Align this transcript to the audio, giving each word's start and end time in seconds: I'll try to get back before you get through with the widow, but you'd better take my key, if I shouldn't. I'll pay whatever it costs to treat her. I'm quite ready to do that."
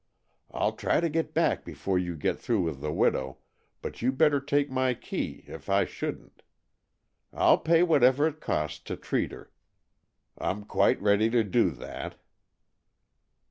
I'll 0.49 0.71
try 0.71 0.99
to 0.99 1.09
get 1.09 1.35
back 1.35 1.63
before 1.63 1.99
you 1.99 2.15
get 2.15 2.39
through 2.39 2.61
with 2.61 2.81
the 2.81 2.91
widow, 2.91 3.37
but 3.83 4.01
you'd 4.01 4.17
better 4.17 4.39
take 4.39 4.71
my 4.71 4.95
key, 4.95 5.43
if 5.45 5.69
I 5.69 5.85
shouldn't. 5.85 6.41
I'll 7.31 7.59
pay 7.59 7.83
whatever 7.83 8.25
it 8.25 8.41
costs 8.41 8.79
to 8.85 8.95
treat 8.95 9.31
her. 9.31 9.51
I'm 10.39 10.63
quite 10.65 10.99
ready 11.03 11.29
to 11.29 11.43
do 11.43 11.69
that." 11.69 12.15